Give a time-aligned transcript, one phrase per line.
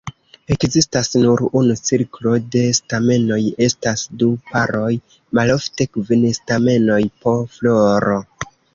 [0.53, 4.91] Ekzistas nur unu cirklo de stamenoj, estas du paroj,
[5.41, 8.23] malofte kvin stamenoj po floro.